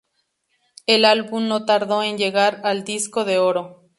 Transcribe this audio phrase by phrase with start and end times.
[0.87, 3.87] El álbum no tardó en llegar al disco de oro.